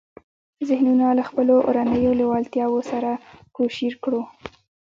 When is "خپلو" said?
1.29-1.55